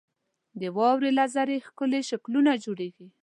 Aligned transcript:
•د 0.61 0.61
واورې 0.77 1.09
له 1.17 1.25
ذرې 1.33 1.57
ښکلي 1.67 2.01
شکلونه 2.09 2.51
جوړېږي. 2.63 3.07